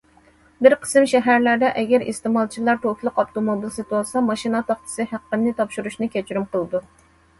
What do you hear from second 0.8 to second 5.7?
قىسىم شەھەرلەردە، ئەگەر ئىستېمالچىلار توكلۇق ئاپتوموبىل سېتىۋالسا، ماشىنا تاختىسى ھەققىنى